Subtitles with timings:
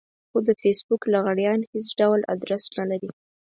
[0.29, 3.09] خو د فېسبوک لغړيان هېڅ ډول ادرس نه لري.